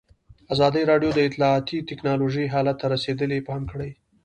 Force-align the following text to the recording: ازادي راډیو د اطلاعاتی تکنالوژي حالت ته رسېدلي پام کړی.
ازادي 0.53 0.81
راډیو 0.91 1.11
د 1.15 1.19
اطلاعاتی 1.27 1.77
تکنالوژي 1.89 2.45
حالت 2.53 2.75
ته 2.81 2.87
رسېدلي 2.93 3.39
پام 3.47 3.61
کړی. 3.71 3.91